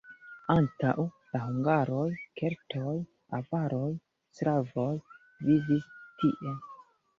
Antaŭ 0.51 1.03
la 1.35 1.41
hungaroj 1.49 2.07
keltoj, 2.41 2.95
avaroj, 3.41 3.93
slavoj 4.41 4.89
vivis 5.51 5.89
tie. 6.25 6.59